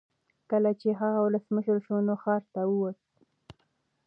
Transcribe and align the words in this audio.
کله 0.51 0.71
چې 0.81 0.89
هغه 0.99 1.19
ولسمشر 1.21 1.77
شو 1.85 1.95
نو 2.07 2.13
ښار 2.23 2.43
ته 2.53 2.61
وووت. 2.69 2.99